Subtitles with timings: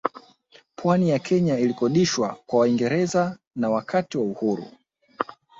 [0.75, 4.63] Pwani ya Kenya ilikodishwa kwa Waingereza na Wakati wa uhuru